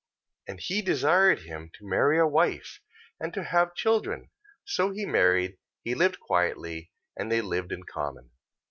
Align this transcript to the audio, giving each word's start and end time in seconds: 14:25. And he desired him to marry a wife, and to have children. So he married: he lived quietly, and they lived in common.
14:25. 0.47 0.49
And 0.49 0.59
he 0.61 0.81
desired 0.81 1.39
him 1.41 1.69
to 1.75 1.87
marry 1.87 2.17
a 2.17 2.25
wife, 2.25 2.79
and 3.19 3.31
to 3.35 3.43
have 3.43 3.75
children. 3.75 4.31
So 4.65 4.89
he 4.89 5.05
married: 5.05 5.59
he 5.83 5.93
lived 5.93 6.19
quietly, 6.19 6.91
and 7.15 7.31
they 7.31 7.41
lived 7.41 7.71
in 7.71 7.83
common. 7.83 8.31